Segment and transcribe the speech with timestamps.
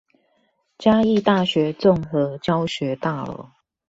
[0.79, 3.51] 嘉義大學綜合教學大樓